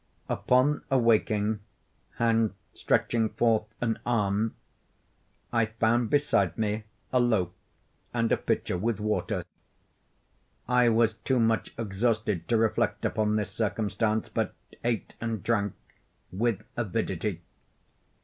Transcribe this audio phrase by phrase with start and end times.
[0.27, 1.59] Upon awaking,
[2.17, 4.55] and stretching forth an arm,
[5.53, 7.49] I found beside me a loaf
[8.11, 9.45] and a pitcher with water.
[10.67, 15.73] I was too much exhausted to reflect upon this circumstance, but ate and drank
[16.31, 17.41] with avidity.